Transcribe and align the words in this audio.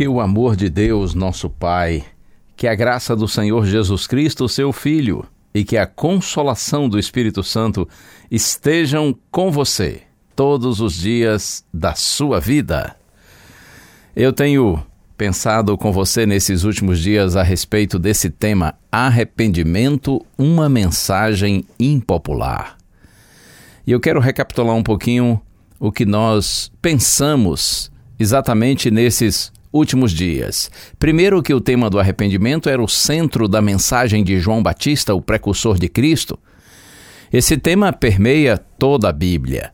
Que 0.00 0.08
o 0.08 0.18
amor 0.18 0.56
de 0.56 0.70
Deus, 0.70 1.14
nosso 1.14 1.50
Pai, 1.50 2.02
que 2.56 2.66
a 2.66 2.74
graça 2.74 3.14
do 3.14 3.28
Senhor 3.28 3.66
Jesus 3.66 4.06
Cristo, 4.06 4.48
seu 4.48 4.72
Filho, 4.72 5.26
e 5.52 5.62
que 5.62 5.76
a 5.76 5.86
consolação 5.86 6.88
do 6.88 6.98
Espírito 6.98 7.42
Santo 7.42 7.86
estejam 8.30 9.14
com 9.30 9.50
você 9.50 10.00
todos 10.34 10.80
os 10.80 10.94
dias 10.94 11.66
da 11.70 11.94
sua 11.94 12.40
vida. 12.40 12.96
Eu 14.16 14.32
tenho 14.32 14.82
pensado 15.18 15.76
com 15.76 15.92
você 15.92 16.24
nesses 16.24 16.64
últimos 16.64 16.98
dias 16.98 17.36
a 17.36 17.42
respeito 17.42 17.98
desse 17.98 18.30
tema 18.30 18.76
arrependimento, 18.90 20.24
uma 20.38 20.66
mensagem 20.66 21.62
impopular. 21.78 22.78
E 23.86 23.92
eu 23.92 24.00
quero 24.00 24.18
recapitular 24.18 24.74
um 24.74 24.82
pouquinho 24.82 25.38
o 25.78 25.92
que 25.92 26.06
nós 26.06 26.72
pensamos 26.80 27.92
exatamente 28.18 28.90
nesses 28.90 29.52
últimos 29.72 30.12
dias. 30.12 30.70
Primeiro, 30.98 31.42
que 31.42 31.54
o 31.54 31.60
tema 31.60 31.88
do 31.88 31.98
arrependimento 31.98 32.68
era 32.68 32.82
o 32.82 32.88
centro 32.88 33.48
da 33.48 33.62
mensagem 33.62 34.24
de 34.24 34.38
João 34.38 34.62
Batista, 34.62 35.14
o 35.14 35.22
precursor 35.22 35.78
de 35.78 35.88
Cristo. 35.88 36.38
Esse 37.32 37.56
tema 37.56 37.92
permeia 37.92 38.58
toda 38.58 39.08
a 39.08 39.12
Bíblia. 39.12 39.72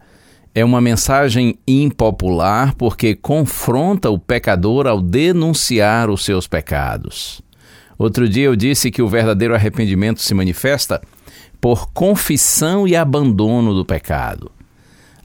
É 0.55 0.65
uma 0.65 0.81
mensagem 0.81 1.59
impopular 1.67 2.75
porque 2.75 3.15
confronta 3.15 4.11
o 4.11 4.19
pecador 4.19 4.87
ao 4.87 5.01
denunciar 5.01 6.09
os 6.11 6.25
seus 6.25 6.47
pecados. 6.47 7.43
Outro 7.99 8.28
dia 8.28 8.45
eu 8.45 8.57
disse 8.57 8.91
que 8.91 9.01
o 9.01 9.09
verdadeiro 9.09 9.55
arrependimento 9.55 10.21
se 10.21 10.34
manifesta 10.34 11.01
por 11.61 11.91
confissão 11.93 12.87
e 12.87 12.95
abandono 12.95 13.75
do 13.75 13.84
pecado. 13.84 14.51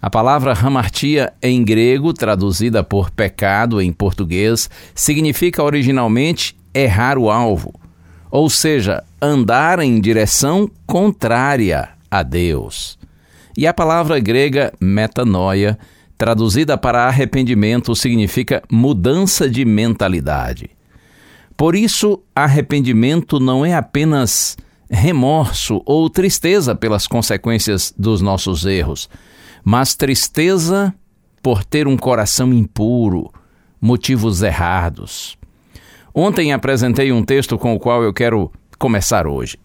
A 0.01 0.09
palavra 0.09 0.53
hamartia 0.53 1.31
em 1.43 1.63
grego, 1.63 2.11
traduzida 2.11 2.83
por 2.83 3.11
pecado 3.11 3.79
em 3.79 3.93
português, 3.93 4.67
significa 4.95 5.61
originalmente 5.61 6.57
errar 6.73 7.19
o 7.19 7.29
alvo, 7.29 7.71
ou 8.31 8.49
seja, 8.49 9.03
andar 9.21 9.79
em 9.79 10.01
direção 10.01 10.67
contrária 10.87 11.89
a 12.09 12.23
Deus. 12.23 12.97
E 13.55 13.67
a 13.67 13.73
palavra 13.73 14.19
grega 14.19 14.73
metanoia, 14.79 15.77
traduzida 16.17 16.77
para 16.79 17.05
arrependimento, 17.05 17.95
significa 17.95 18.63
mudança 18.71 19.47
de 19.47 19.63
mentalidade. 19.63 20.71
Por 21.55 21.75
isso, 21.75 22.19
arrependimento 22.35 23.39
não 23.39 23.63
é 23.63 23.75
apenas 23.75 24.57
remorso 24.89 25.81
ou 25.85 26.09
tristeza 26.09 26.73
pelas 26.73 27.05
consequências 27.05 27.93
dos 27.95 28.19
nossos 28.19 28.65
erros, 28.65 29.07
mas 29.63 29.95
tristeza 29.95 30.93
por 31.41 31.63
ter 31.63 31.87
um 31.87 31.97
coração 31.97 32.53
impuro, 32.53 33.31
motivos 33.79 34.41
errados. 34.41 35.37
Ontem 36.13 36.51
apresentei 36.51 37.11
um 37.11 37.23
texto 37.23 37.57
com 37.57 37.73
o 37.73 37.79
qual 37.79 38.03
eu 38.03 38.13
quero 38.13 38.51
começar 38.77 39.25
hoje. 39.25 39.57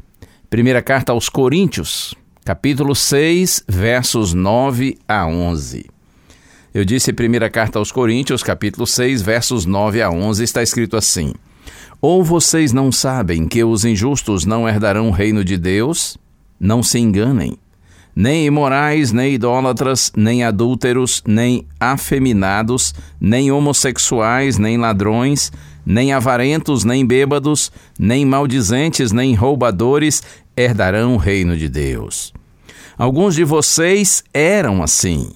Primeira 0.49 0.81
carta 0.81 1.12
aos 1.12 1.29
Coríntios, 1.29 2.15
capítulo 2.45 2.95
6, 2.95 3.65
versos 3.69 4.33
9 4.33 4.97
a 5.09 5.27
11. 5.27 5.87
Eu 6.73 6.85
disse 6.85 7.12
primeira 7.12 7.51
carta 7.51 7.79
aos 7.79 7.91
Coríntios, 7.91 8.43
capítulo 8.43 8.87
6, 8.87 9.23
versos 9.23 9.67
9 9.67 10.03
a 10.03 10.11
11, 10.11 10.45
está 10.45 10.62
escrito 10.62 10.97
assim: 10.97 11.33
Ou 12.01 12.23
vocês 12.23 12.73
não 12.73 12.93
sabem 12.93 13.49
que 13.49 13.65
os 13.65 13.85
injustos 13.85 14.45
não 14.45 14.69
herdarão 14.69 15.09
o 15.09 15.12
reino 15.12 15.43
de 15.43 15.56
Deus? 15.56 16.17
Não 16.61 16.83
se 16.83 16.99
enganem. 16.99 17.59
Nem 18.16 18.47
imorais, 18.47 19.12
nem 19.12 19.34
idólatras, 19.34 20.10
nem 20.16 20.43
adúlteros, 20.43 21.22
nem 21.27 21.66
afeminados, 21.78 22.94
nem 23.21 23.53
homossexuais, 23.53 24.56
nem 24.56 24.78
ladrões, 24.78 25.53
nem 25.84 26.15
avarentos, 26.15 26.82
nem 26.82 27.05
bêbados, 27.05 27.71
nem 27.99 28.25
maldizentes, 28.25 29.12
nem 29.12 29.34
roubadores 29.34 30.22
herdarão 30.56 31.15
o 31.15 31.19
reino 31.19 31.59
de 31.59 31.69
Deus. 31.69 32.32
Alguns 32.97 33.34
de 33.34 33.44
vocês 33.44 34.25
eram 34.32 34.82
assim, 34.82 35.32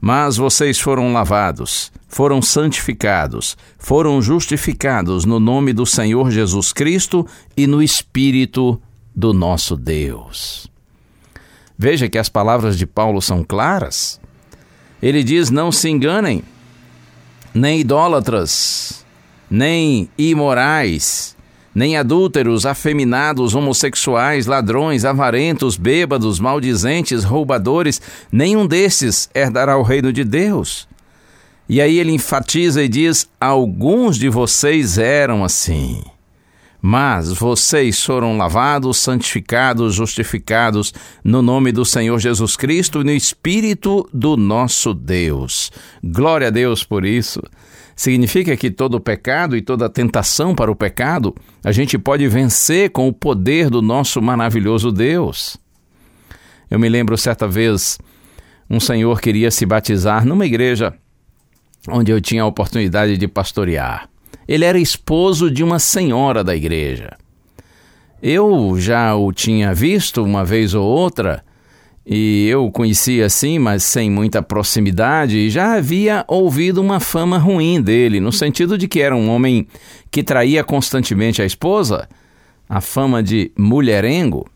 mas 0.00 0.36
vocês 0.36 0.80
foram 0.80 1.12
lavados, 1.12 1.92
foram 2.08 2.42
santificados, 2.42 3.56
foram 3.78 4.20
justificados 4.20 5.24
no 5.24 5.38
nome 5.38 5.72
do 5.72 5.86
Senhor 5.86 6.32
Jesus 6.32 6.72
Cristo 6.72 7.24
e 7.56 7.68
no 7.68 7.80
Espírito 7.80 8.80
do 9.14 9.32
nosso 9.32 9.76
Deus. 9.76 10.73
Veja 11.76 12.08
que 12.08 12.18
as 12.18 12.28
palavras 12.28 12.78
de 12.78 12.86
Paulo 12.86 13.20
são 13.20 13.42
claras. 13.42 14.20
Ele 15.02 15.22
diz: 15.22 15.50
Não 15.50 15.72
se 15.72 15.88
enganem, 15.88 16.42
nem 17.52 17.80
idólatras, 17.80 19.04
nem 19.50 20.08
imorais, 20.16 21.36
nem 21.74 21.96
adúlteros, 21.96 22.64
afeminados, 22.64 23.54
homossexuais, 23.54 24.46
ladrões, 24.46 25.04
avarentos, 25.04 25.76
bêbados, 25.76 26.38
maldizentes, 26.38 27.24
roubadores, 27.24 28.00
nenhum 28.30 28.66
desses 28.66 29.28
herdará 29.34 29.76
o 29.76 29.82
reino 29.82 30.12
de 30.12 30.22
Deus. 30.22 30.88
E 31.68 31.80
aí 31.80 31.98
ele 31.98 32.12
enfatiza 32.12 32.82
e 32.82 32.88
diz: 32.88 33.28
Alguns 33.40 34.16
de 34.16 34.28
vocês 34.28 34.96
eram 34.98 35.42
assim. 35.42 36.02
Mas 36.86 37.32
vocês 37.32 38.04
foram 38.04 38.36
lavados, 38.36 38.98
santificados, 38.98 39.94
justificados 39.94 40.92
no 41.24 41.40
nome 41.40 41.72
do 41.72 41.82
Senhor 41.82 42.18
Jesus 42.18 42.58
Cristo 42.58 43.00
e 43.00 43.04
no 43.04 43.10
Espírito 43.10 44.06
do 44.12 44.36
nosso 44.36 44.92
Deus. 44.92 45.72
Glória 46.04 46.48
a 46.48 46.50
Deus 46.50 46.84
por 46.84 47.06
isso. 47.06 47.40
Significa 47.96 48.54
que 48.54 48.70
todo 48.70 49.00
pecado 49.00 49.56
e 49.56 49.62
toda 49.62 49.88
tentação 49.88 50.54
para 50.54 50.70
o 50.70 50.76
pecado 50.76 51.34
a 51.64 51.72
gente 51.72 51.96
pode 51.96 52.28
vencer 52.28 52.90
com 52.90 53.08
o 53.08 53.14
poder 53.14 53.70
do 53.70 53.80
nosso 53.80 54.20
maravilhoso 54.20 54.92
Deus. 54.92 55.56
Eu 56.70 56.78
me 56.78 56.90
lembro 56.90 57.16
certa 57.16 57.48
vez 57.48 57.98
um 58.68 58.78
senhor 58.78 59.22
queria 59.22 59.50
se 59.50 59.64
batizar 59.64 60.26
numa 60.26 60.44
igreja 60.44 60.92
onde 61.88 62.12
eu 62.12 62.20
tinha 62.20 62.42
a 62.42 62.46
oportunidade 62.46 63.16
de 63.16 63.26
pastorear. 63.26 64.06
Ele 64.46 64.64
era 64.64 64.78
esposo 64.78 65.50
de 65.50 65.62
uma 65.64 65.78
senhora 65.78 66.44
da 66.44 66.54
igreja. 66.54 67.16
Eu 68.22 68.76
já 68.78 69.14
o 69.14 69.32
tinha 69.32 69.74
visto 69.74 70.22
uma 70.22 70.44
vez 70.44 70.74
ou 70.74 70.86
outra, 70.86 71.44
e 72.06 72.46
eu 72.48 72.66
o 72.66 72.72
conhecia 72.72 73.26
assim, 73.26 73.58
mas 73.58 73.82
sem 73.82 74.10
muita 74.10 74.42
proximidade, 74.42 75.36
e 75.36 75.50
já 75.50 75.74
havia 75.74 76.24
ouvido 76.28 76.80
uma 76.80 77.00
fama 77.00 77.38
ruim 77.38 77.80
dele, 77.80 78.20
no 78.20 78.32
sentido 78.32 78.76
de 78.76 78.86
que 78.88 79.00
era 79.00 79.16
um 79.16 79.28
homem 79.30 79.66
que 80.10 80.22
traía 80.22 80.62
constantemente 80.62 81.40
a 81.40 81.46
esposa, 81.46 82.08
a 82.68 82.80
fama 82.80 83.22
de 83.22 83.50
mulherengo. 83.58 84.46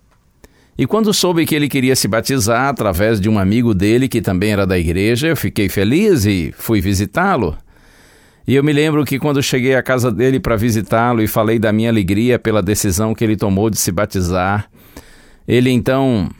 E 0.78 0.86
quando 0.86 1.12
soube 1.12 1.44
que 1.44 1.54
ele 1.54 1.68
queria 1.68 1.96
se 1.96 2.06
batizar 2.06 2.68
através 2.68 3.20
de 3.20 3.28
um 3.28 3.38
amigo 3.38 3.74
dele 3.74 4.08
que 4.08 4.22
também 4.22 4.52
era 4.52 4.66
da 4.66 4.78
igreja, 4.78 5.26
eu 5.26 5.36
fiquei 5.36 5.68
feliz 5.68 6.24
e 6.24 6.54
fui 6.56 6.80
visitá-lo. 6.80 7.56
E 8.48 8.54
eu 8.54 8.64
me 8.64 8.72
lembro 8.72 9.04
que 9.04 9.18
quando 9.18 9.42
cheguei 9.42 9.74
à 9.74 9.82
casa 9.82 10.10
dele 10.10 10.40
para 10.40 10.56
visitá-lo 10.56 11.20
e 11.20 11.28
falei 11.28 11.58
da 11.58 11.70
minha 11.70 11.90
alegria 11.90 12.38
pela 12.38 12.62
decisão 12.62 13.14
que 13.14 13.22
ele 13.22 13.36
tomou 13.36 13.68
de 13.68 13.76
se 13.76 13.92
batizar, 13.92 14.70
ele 15.46 15.68
então 15.68 16.30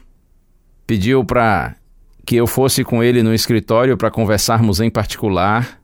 pediu 0.87 1.23
para 1.23 1.77
que 2.25 2.37
eu 2.37 2.47
fosse 2.47 2.83
com 2.83 3.05
ele 3.05 3.23
no 3.23 3.35
escritório 3.35 3.95
para 3.95 4.11
conversarmos 4.11 4.81
em 4.81 4.89
particular, 4.89 5.79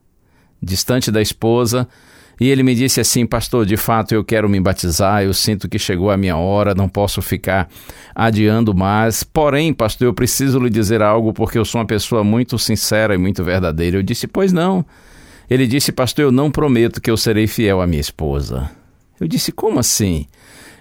distante 0.63 1.11
da 1.11 1.21
esposa, 1.21 1.87
e 2.41 2.49
ele 2.49 2.63
me 2.63 2.75
disse 2.75 3.03
assim: 3.03 3.27
Pastor, 3.27 3.67
de 3.67 3.77
fato 3.77 4.15
eu 4.15 4.25
quero 4.25 4.49
me 4.49 4.59
batizar, 4.59 5.23
eu 5.23 5.35
sinto 5.35 5.69
que 5.69 5.79
chegou 5.79 6.11
a 6.11 6.17
minha 6.17 6.39
hora, 6.39 6.75
não 6.75 6.89
posso 6.89 7.21
ficar 7.21 7.69
adiando 8.15 8.75
mais. 8.75 9.25
Porém, 9.25 9.75
pastor, 9.75 10.07
eu 10.07 10.15
preciso 10.15 10.59
lhe 10.59 10.71
dizer 10.71 11.03
algo 11.03 11.35
porque 11.35 11.59
eu 11.59 11.67
sou 11.67 11.83
uma 11.83 11.87
pessoa 11.87 12.25
muito 12.25 12.59
sincera 12.59 13.15
e 13.15 13.19
muito 13.19 13.45
verdadeira. 13.45 13.99
Eu 13.99 14.03
disse: 14.03 14.27
Pois 14.27 14.55
não. 14.55 14.87
Ele 15.49 15.67
disse: 15.67 15.93
Pastor, 15.93 16.27
eu 16.27 16.33
não 16.33 16.51
prometo 16.51 17.01
que 17.01 17.11
eu 17.11 17.17
serei 17.17 17.47
fiel 17.47 17.81
à 17.81 17.87
minha 17.87 18.01
esposa. 18.01 18.71
Eu 19.21 19.29
disse: 19.29 19.53
Como 19.53 19.79
assim? 19.79 20.27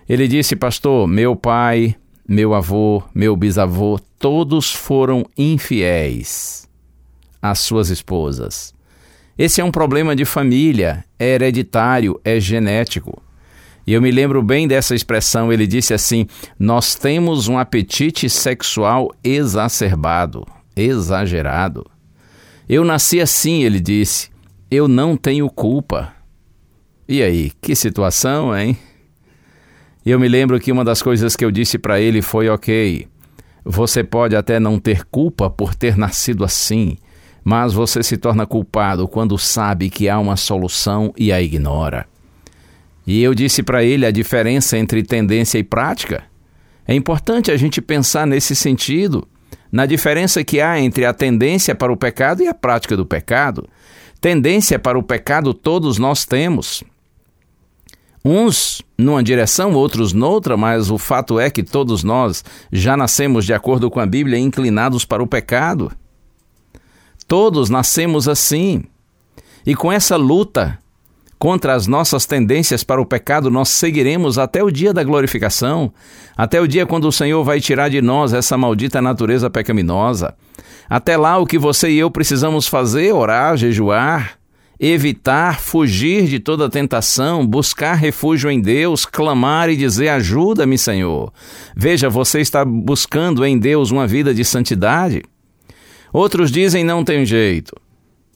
Ele 0.08 0.28
disse: 0.28 0.56
Pastor, 0.56 1.08
meu 1.08 1.36
pai, 1.36 1.96
meu 2.28 2.54
avô, 2.54 3.04
meu 3.14 3.36
bisavô, 3.36 4.00
todos 4.18 4.72
foram 4.72 5.26
infiéis 5.38 6.68
às 7.42 7.60
suas 7.60 7.90
esposas. 7.90 8.74
Esse 9.38 9.60
é 9.60 9.64
um 9.64 9.72
problema 9.72 10.16
de 10.16 10.26
família, 10.26 11.04
é 11.18 11.34
hereditário, 11.34 12.20
é 12.24 12.40
genético. 12.40 13.22
E 13.86 13.94
eu 13.94 14.02
me 14.02 14.12
lembro 14.12 14.42
bem 14.42 14.68
dessa 14.68 14.96
expressão, 14.96 15.52
ele 15.52 15.68
disse 15.68 15.94
assim: 15.94 16.28
Nós 16.58 16.96
temos 16.96 17.48
um 17.48 17.58
apetite 17.58 18.30
sexual 18.30 19.14
exacerbado, 19.24 20.46
exagerado. 20.76 21.86
Eu 22.70 22.86
nasci 22.86 23.20
assim, 23.20 23.64
ele 23.64 23.82
disse, 23.82 24.30
eu 24.74 24.88
não 24.88 25.16
tenho 25.16 25.50
culpa. 25.50 26.14
E 27.08 27.22
aí, 27.22 27.52
que 27.62 27.76
situação, 27.76 28.58
hein? 28.58 28.78
Eu 30.06 30.20
me 30.20 30.28
lembro 30.28 30.60
que 30.60 30.72
uma 30.72 30.84
das 30.84 31.02
coisas 31.02 31.36
que 31.36 31.46
eu 31.46 31.52
disse 31.52 31.78
para 31.78 32.00
ele 32.00 32.22
foi: 32.22 32.50
ok, 32.50 33.08
você 33.64 34.04
pode 34.04 34.36
até 34.36 34.60
não 34.60 34.80
ter 34.80 35.06
culpa 35.06 35.50
por 35.50 35.74
ter 35.74 35.98
nascido 35.98 36.44
assim, 36.44 36.98
mas 37.44 37.74
você 37.74 38.04
se 38.04 38.18
torna 38.18 38.46
culpado 38.46 39.08
quando 39.08 39.38
sabe 39.38 39.90
que 39.90 40.10
há 40.10 40.20
uma 40.20 40.36
solução 40.36 41.14
e 41.18 41.32
a 41.32 41.42
ignora. 41.42 42.06
E 43.06 43.22
eu 43.22 43.34
disse 43.34 43.64
para 43.64 43.84
ele 43.84 44.06
a 44.06 44.12
diferença 44.12 44.78
entre 44.78 45.04
tendência 45.04 45.58
e 45.58 45.64
prática. 45.64 46.24
É 46.88 46.94
importante 46.94 47.52
a 47.52 47.58
gente 47.58 47.82
pensar 47.82 48.26
nesse 48.28 48.56
sentido, 48.56 49.28
na 49.72 49.86
diferença 49.86 50.44
que 50.44 50.62
há 50.62 50.80
entre 50.80 51.06
a 51.06 51.14
tendência 51.14 51.74
para 51.74 51.92
o 51.92 51.98
pecado 51.98 52.44
e 52.44 52.48
a 52.48 52.54
prática 52.54 52.96
do 52.96 53.06
pecado. 53.06 53.68
Tendência 54.24 54.80
para 54.80 54.98
o 54.98 55.04
pecado 55.04 55.54
todos 55.54 55.98
nós 55.98 56.24
temos. 56.24 56.82
Uns 58.24 58.82
numa 58.98 59.22
direção, 59.22 59.74
outros 59.74 60.14
noutra, 60.14 60.56
mas 60.56 60.90
o 60.90 60.98
fato 60.98 61.42
é 61.42 61.50
que 61.50 61.62
todos 61.62 62.06
nós 62.06 62.42
já 62.72 62.96
nascemos, 62.96 63.44
de 63.44 63.54
acordo 63.54 63.92
com 63.92 64.00
a 64.00 64.06
Bíblia, 64.06 64.40
inclinados 64.40 65.04
para 65.04 65.22
o 65.22 65.28
pecado. 65.28 65.92
Todos 67.28 67.70
nascemos 67.70 68.30
assim. 68.30 68.86
E 69.66 69.76
com 69.76 69.92
essa 69.92 70.16
luta 70.16 70.80
contra 71.44 71.74
as 71.74 71.88
nossas 71.88 72.26
tendências 72.26 72.86
para 72.86 73.02
o 73.02 73.06
pecado, 73.06 73.52
nós 73.52 73.68
seguiremos 73.68 74.40
até 74.40 74.64
o 74.64 74.72
dia 74.72 74.94
da 74.94 75.04
glorificação, 75.04 75.92
até 76.38 76.62
o 76.62 76.66
dia 76.66 76.86
quando 76.86 77.06
o 77.06 77.12
Senhor 77.12 77.44
vai 77.44 77.60
tirar 77.60 77.90
de 77.90 78.02
nós 78.02 78.32
essa 78.32 78.58
maldita 78.58 79.02
natureza 79.02 79.50
pecaminosa. 79.50 80.36
Até 80.90 81.18
lá, 81.18 81.38
o 81.38 81.46
que 81.46 81.58
você 81.58 81.90
e 81.90 82.00
eu 82.00 82.10
precisamos 82.10 82.66
fazer? 82.66 83.14
Orar, 83.14 83.58
jejuar, 83.58 84.40
evitar, 84.80 85.60
fugir 85.60 86.28
de 86.28 86.40
toda 86.40 86.70
tentação, 86.70 87.46
buscar 87.46 87.96
refúgio 87.96 88.50
em 88.50 88.62
Deus, 88.62 89.06
clamar 89.06 89.70
e 89.70 89.76
dizer: 89.76 90.08
Ajuda-me, 90.08 90.78
Senhor. 90.78 91.34
Veja, 91.76 92.08
você 92.10 92.40
está 92.40 92.64
buscando 92.64 93.46
em 93.46 93.60
Deus 93.60 93.92
uma 93.92 94.08
vida 94.08 94.34
de 94.34 94.46
santidade. 94.46 95.24
Outros 96.14 96.50
dizem 96.50 96.86
não 96.86 97.04
tem 97.04 97.26
jeito. 97.26 97.76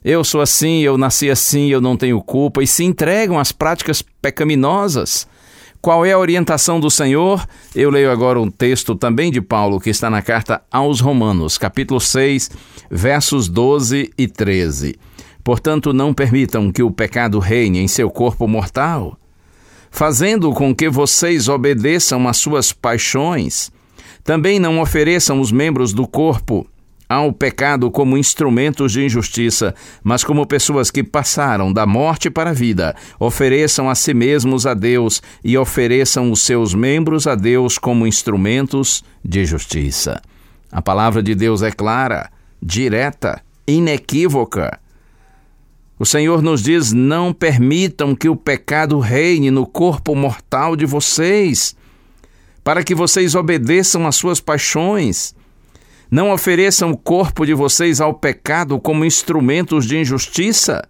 Eu 0.03 0.23
sou 0.23 0.41
assim, 0.41 0.81
eu 0.81 0.97
nasci 0.97 1.29
assim, 1.29 1.67
eu 1.67 1.81
não 1.81 1.97
tenho 1.97 2.21
culpa, 2.21 2.63
e 2.63 2.67
se 2.67 2.83
entregam 2.83 3.39
às 3.39 3.51
práticas 3.51 4.01
pecaminosas. 4.01 5.27
Qual 5.81 6.05
é 6.05 6.11
a 6.11 6.19
orientação 6.19 6.79
do 6.79 6.89
Senhor? 6.89 7.45
Eu 7.75 7.89
leio 7.89 8.11
agora 8.11 8.39
um 8.39 8.49
texto 8.49 8.95
também 8.95 9.31
de 9.31 9.41
Paulo 9.41 9.79
que 9.79 9.89
está 9.89 10.09
na 10.09 10.21
carta 10.21 10.61
aos 10.71 10.99
Romanos, 10.99 11.57
capítulo 11.57 11.99
6, 11.99 12.51
versos 12.89 13.47
12 13.47 14.11
e 14.17 14.27
13. 14.27 14.99
Portanto, 15.43 15.93
não 15.93 16.13
permitam 16.13 16.71
que 16.71 16.83
o 16.83 16.91
pecado 16.91 17.39
reine 17.39 17.79
em 17.79 17.87
seu 17.87 18.09
corpo 18.09 18.47
mortal, 18.47 19.17
fazendo 19.89 20.51
com 20.51 20.75
que 20.75 20.89
vocês 20.89 21.47
obedeçam 21.47 22.27
às 22.27 22.37
suas 22.37 22.73
paixões. 22.73 23.71
Também 24.23 24.59
não 24.59 24.81
ofereçam 24.81 25.39
os 25.39 25.51
membros 25.51 25.93
do 25.93 26.05
corpo 26.05 26.67
ao 27.09 27.31
pecado 27.31 27.89
como 27.89 28.17
instrumentos 28.17 28.91
de 28.91 29.05
injustiça, 29.05 29.73
mas 30.03 30.23
como 30.23 30.45
pessoas 30.45 30.91
que 30.91 31.03
passaram 31.03 31.71
da 31.71 31.85
morte 31.85 32.29
para 32.29 32.49
a 32.49 32.53
vida, 32.53 32.95
ofereçam 33.19 33.89
a 33.89 33.95
si 33.95 34.13
mesmos 34.13 34.65
a 34.65 34.73
Deus 34.73 35.21
e 35.43 35.57
ofereçam 35.57 36.31
os 36.31 36.41
seus 36.41 36.73
membros 36.73 37.27
a 37.27 37.35
Deus 37.35 37.77
como 37.77 38.05
instrumentos 38.05 39.03
de 39.23 39.45
justiça. 39.45 40.21
A 40.71 40.81
palavra 40.81 41.23
de 41.23 41.33
Deus 41.33 41.61
é 41.61 41.71
clara, 41.71 42.29
direta, 42.61 43.41
inequívoca. 43.65 44.79
O 45.97 46.05
Senhor 46.05 46.41
nos 46.41 46.61
diz: 46.61 46.91
não 46.91 47.33
permitam 47.33 48.15
que 48.15 48.29
o 48.29 48.35
pecado 48.35 48.99
reine 48.99 49.49
no 49.49 49.65
corpo 49.65 50.13
mortal 50.13 50.75
de 50.75 50.85
vocês, 50.85 51.75
para 52.63 52.83
que 52.83 52.93
vocês 52.93 53.33
obedeçam 53.33 54.05
às 54.05 54.15
suas 54.15 54.41
paixões. 54.41 55.36
Não 56.09 56.31
ofereçam 56.31 56.91
o 56.91 56.97
corpo 56.97 57.45
de 57.45 57.53
vocês 57.53 57.99
ao 57.99 58.13
pecado 58.13 58.79
como 58.79 59.03
instrumentos 59.03 59.85
de 59.85 59.97
injustiça, 59.97 60.87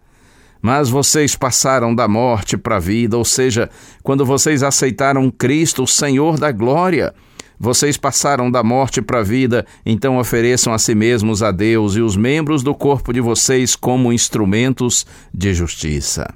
mas 0.61 0.89
vocês 0.89 1.35
passaram 1.35 1.93
da 1.93 2.07
morte 2.07 2.55
para 2.55 2.77
a 2.77 2.79
vida, 2.79 3.17
ou 3.17 3.25
seja, 3.25 3.69
quando 4.03 4.25
vocês 4.25 4.61
aceitaram 4.61 5.31
Cristo, 5.31 5.83
o 5.83 5.87
Senhor 5.87 6.37
da 6.37 6.51
glória, 6.51 7.13
vocês 7.59 7.97
passaram 7.97 8.51
da 8.51 8.61
morte 8.61 9.01
para 9.01 9.19
a 9.19 9.23
vida, 9.23 9.65
então 9.83 10.19
ofereçam 10.19 10.71
a 10.71 10.77
si 10.77 10.93
mesmos 10.93 11.41
a 11.41 11.51
Deus 11.51 11.95
e 11.95 12.01
os 12.01 12.15
membros 12.15 12.61
do 12.61 12.75
corpo 12.75 13.11
de 13.11 13.19
vocês 13.19 13.75
como 13.75 14.13
instrumentos 14.13 15.07
de 15.33 15.53
justiça. 15.53 16.27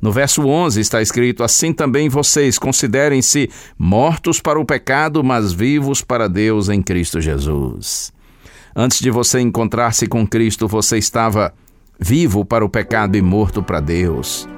No 0.00 0.12
verso 0.12 0.46
11 0.46 0.80
está 0.80 1.02
escrito: 1.02 1.42
Assim 1.42 1.72
também 1.72 2.08
vocês 2.08 2.58
considerem-se 2.58 3.50
mortos 3.76 4.40
para 4.40 4.60
o 4.60 4.64
pecado, 4.64 5.24
mas 5.24 5.52
vivos 5.52 6.02
para 6.02 6.28
Deus 6.28 6.68
em 6.68 6.82
Cristo 6.82 7.20
Jesus. 7.20 8.13
Antes 8.74 9.00
de 9.00 9.10
você 9.10 9.40
encontrar-se 9.40 10.06
com 10.06 10.26
Cristo, 10.26 10.66
você 10.66 10.98
estava 10.98 11.52
vivo 11.98 12.44
para 12.44 12.64
o 12.64 12.68
pecado 12.68 13.16
e 13.16 13.22
morto 13.22 13.62
para 13.62 13.80
Deus. 13.80 14.48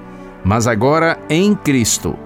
Mas 0.44 0.66
agora, 0.66 1.18
em 1.28 1.54
Cristo, 1.54 2.16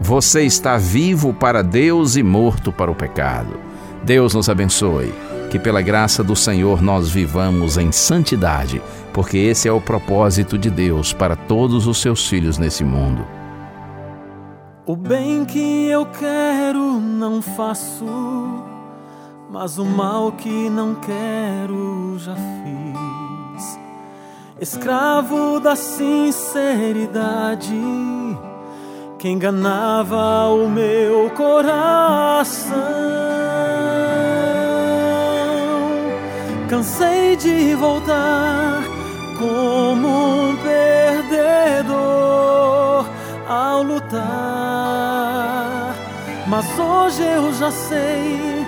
você 0.00 0.42
está 0.44 0.76
vivo 0.76 1.34
para 1.34 1.62
Deus 1.62 2.16
e 2.16 2.22
morto 2.22 2.72
para 2.72 2.90
o 2.90 2.94
pecado. 2.94 3.58
Deus 4.04 4.34
nos 4.34 4.48
abençoe. 4.48 5.12
Que 5.50 5.58
pela 5.60 5.80
graça 5.80 6.24
do 6.24 6.34
Senhor 6.34 6.82
nós 6.82 7.08
vivamos 7.08 7.76
em 7.76 7.92
santidade 7.92 8.82
porque 9.16 9.38
esse 9.38 9.66
é 9.66 9.72
o 9.72 9.80
propósito 9.80 10.58
de 10.58 10.68
Deus 10.68 11.14
para 11.14 11.34
todos 11.34 11.86
os 11.86 12.02
seus 12.02 12.28
filhos 12.28 12.58
nesse 12.58 12.84
mundo. 12.84 13.26
O 14.84 14.94
bem 14.94 15.46
que 15.46 15.86
eu 15.86 16.04
quero 16.04 17.00
não 17.00 17.40
faço, 17.40 18.04
mas 19.50 19.78
o 19.78 19.84
mal 19.84 20.32
que 20.32 20.68
não 20.68 20.94
quero 20.96 22.18
já 22.18 22.34
fiz. 22.34 23.78
Escravo 24.60 25.60
da 25.60 25.76
sinceridade 25.76 27.74
que 29.18 29.28
enganava 29.28 30.48
o 30.48 30.68
meu 30.68 31.30
coração. 31.30 32.74
Cansei 36.68 37.36
de 37.36 37.74
voltar 37.74 38.82
como 39.38 40.48
um 40.48 40.56
perdedor 40.56 41.96
ao 43.48 43.82
lutar. 43.82 44.26
Mas 46.48 46.66
hoje 46.78 47.22
eu 47.22 47.52
já 47.54 47.70
sei 47.70 48.65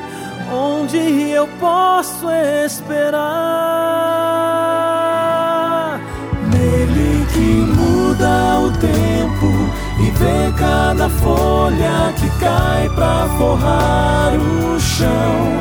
onde 0.52 1.30
eu 1.30 1.46
posso 1.60 2.30
esperar. 2.64 3.28
Nele 6.50 7.26
que 7.32 7.40
muda 7.76 8.60
o 8.60 8.70
tempo 8.72 9.52
e 10.00 10.10
vê 10.10 10.52
cada 10.56 11.08
folha 11.08 12.12
que 12.16 12.28
cai 12.40 12.88
pra 12.94 13.28
forrar 13.36 14.32
o 14.34 14.80
chão. 14.80 15.58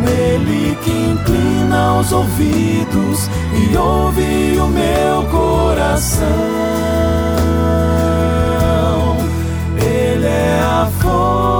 Nele 0.00 0.76
que 0.82 0.90
inclina 0.90 1.98
os 2.00 2.10
ouvidos 2.12 3.28
e 3.54 3.76
ouve 3.76 4.58
o 4.58 4.66
meu 4.66 5.24
coração. 5.30 6.26
Ele 9.78 10.26
é 10.26 10.60
a 10.60 10.88
força 11.00 11.51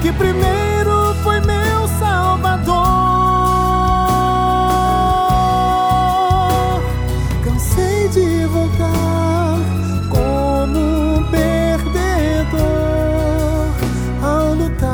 que 0.00 0.12
primeiro 0.12 1.14
foi 1.22 1.40
meu 1.40 1.88
Salvador. 1.98 2.76
Cansei 7.44 8.08
de 8.08 8.46
voltar 8.46 9.58
como 10.08 10.78
um 10.78 11.22
perdedor 11.30 12.58
ao 14.22 14.54
lutar. 14.54 14.88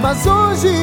Mas 0.00 0.24
hoje 0.26 0.77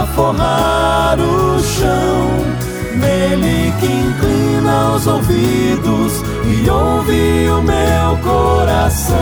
cai 0.00 0.06
pra 0.06 0.06
forrar 0.06 1.18
o 1.18 1.60
chão. 1.60 2.30
Nele 2.96 3.72
que 3.78 3.86
inclina 3.86 4.92
os 4.94 5.06
ouvidos 5.06 6.22
e 6.44 6.68
ouve 6.68 7.50
o 7.50 7.62
meu 7.62 8.16
coração. 8.22 9.16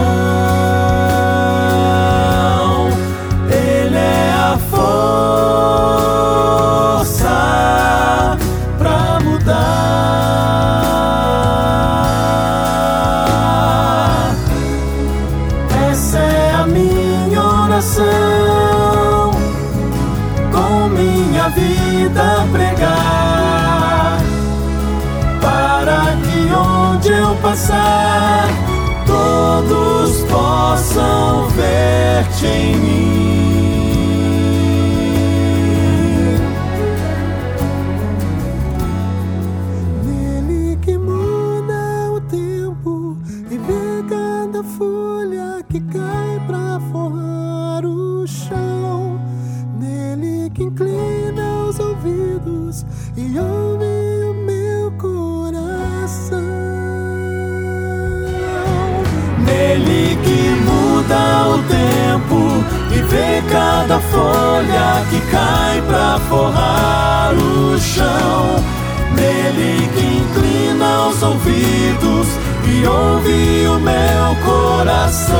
Vida 22.08 22.46
pregar, 22.50 24.18
para 25.40 26.16
que 26.22 26.52
onde 26.54 27.08
eu 27.08 27.34
passar, 27.36 28.48
todos 29.06 30.22
possam 30.22 31.48
ver-te 31.48 32.46
em 32.46 32.76
mim. 32.76 33.87
Cada 63.88 64.00
folha 64.00 65.02
que 65.08 65.18
cai 65.30 65.80
pra 65.80 66.20
forrar 66.28 67.32
o 67.32 67.78
chão. 67.80 68.62
Nele 69.16 69.88
que 69.94 70.04
inclina 70.18 71.06
os 71.08 71.22
ouvidos 71.22 72.28
e 72.66 72.86
ouve 72.86 73.66
o 73.66 73.80
meu 73.80 74.36
coração. 74.44 75.38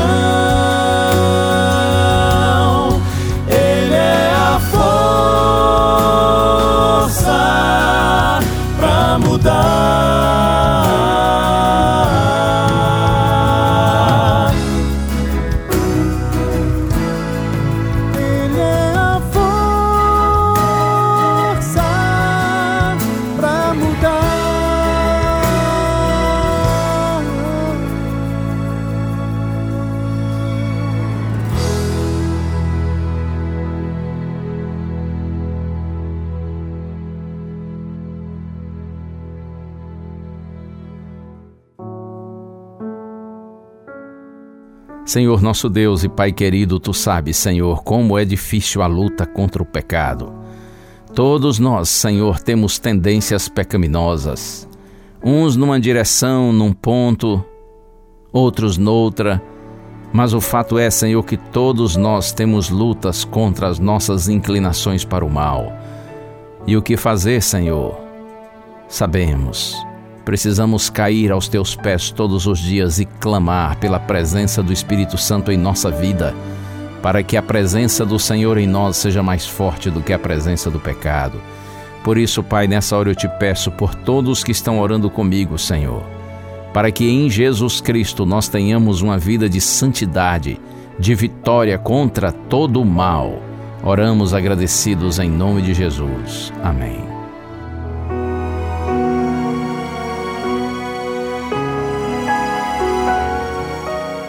Senhor 45.09 45.41
nosso 45.41 45.67
Deus 45.67 46.03
e 46.03 46.07
Pai 46.07 46.31
querido, 46.31 46.79
tu 46.79 46.93
sabes, 46.93 47.35
Senhor, 47.35 47.81
como 47.81 48.15
é 48.15 48.23
difícil 48.23 48.83
a 48.83 48.85
luta 48.85 49.25
contra 49.25 49.63
o 49.63 49.65
pecado. 49.65 50.31
Todos 51.15 51.57
nós, 51.57 51.89
Senhor, 51.89 52.39
temos 52.39 52.77
tendências 52.77 53.49
pecaminosas, 53.49 54.69
uns 55.23 55.55
numa 55.55 55.79
direção, 55.79 56.53
num 56.53 56.71
ponto, 56.71 57.43
outros 58.31 58.77
noutra, 58.77 59.41
mas 60.13 60.35
o 60.35 60.39
fato 60.39 60.77
é, 60.77 60.91
Senhor, 60.91 61.23
que 61.23 61.37
todos 61.37 61.95
nós 61.95 62.31
temos 62.31 62.69
lutas 62.69 63.25
contra 63.25 63.67
as 63.67 63.79
nossas 63.79 64.29
inclinações 64.29 65.03
para 65.03 65.25
o 65.25 65.29
mal. 65.29 65.73
E 66.67 66.77
o 66.77 66.83
que 66.83 66.95
fazer, 66.95 67.41
Senhor? 67.41 67.99
Sabemos. 68.87 69.88
Precisamos 70.29 70.91
cair 70.91 71.31
aos 71.31 71.47
teus 71.47 71.75
pés 71.75 72.11
todos 72.11 72.45
os 72.45 72.59
dias 72.59 72.99
e 72.99 73.05
clamar 73.05 73.77
pela 73.77 73.99
presença 73.99 74.61
do 74.61 74.71
Espírito 74.71 75.17
Santo 75.17 75.51
em 75.51 75.57
nossa 75.57 75.89
vida, 75.89 76.35
para 77.01 77.23
que 77.23 77.35
a 77.35 77.41
presença 77.41 78.05
do 78.05 78.19
Senhor 78.19 78.59
em 78.59 78.67
nós 78.67 78.97
seja 78.97 79.23
mais 79.23 79.47
forte 79.47 79.89
do 79.89 80.03
que 80.03 80.13
a 80.13 80.19
presença 80.19 80.69
do 80.69 80.79
pecado. 80.79 81.41
Por 82.03 82.15
isso, 82.15 82.43
Pai, 82.43 82.67
nessa 82.67 82.95
hora 82.95 83.09
eu 83.09 83.15
te 83.15 83.27
peço 83.39 83.71
por 83.71 83.95
todos 83.95 84.43
que 84.43 84.51
estão 84.51 84.79
orando 84.79 85.09
comigo, 85.09 85.57
Senhor, 85.57 86.03
para 86.75 86.91
que 86.91 87.09
em 87.09 87.27
Jesus 87.27 87.81
Cristo 87.81 88.23
nós 88.23 88.47
tenhamos 88.47 89.01
uma 89.01 89.17
vida 89.17 89.49
de 89.49 89.59
santidade, 89.59 90.61
de 90.99 91.15
vitória 91.15 91.75
contra 91.79 92.31
todo 92.31 92.79
o 92.79 92.85
mal. 92.85 93.41
Oramos 93.83 94.35
agradecidos 94.35 95.17
em 95.17 95.27
nome 95.27 95.63
de 95.63 95.73
Jesus. 95.73 96.53
Amém. 96.61 97.18